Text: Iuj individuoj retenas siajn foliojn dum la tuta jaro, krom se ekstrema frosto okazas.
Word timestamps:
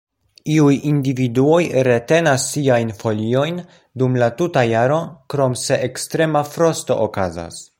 Iuj 0.51 0.71
individuoj 0.91 1.59
retenas 1.87 2.47
siajn 2.53 2.93
foliojn 3.03 3.61
dum 4.03 4.17
la 4.23 4.31
tuta 4.41 4.65
jaro, 4.71 4.99
krom 5.35 5.59
se 5.65 5.79
ekstrema 5.91 6.43
frosto 6.57 6.99
okazas. 7.09 7.63